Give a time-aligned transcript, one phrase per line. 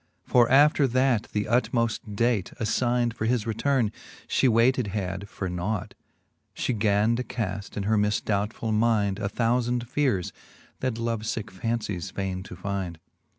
[0.25, 3.91] For after that the utmoft date, aflynde For his returne,
[4.27, 5.93] fhe waited had for nought,
[6.55, 10.31] She gan to caft in her mifdoubtful mynde A thoufand feares,
[10.79, 13.01] that love licke fancies faine to fynde, IV.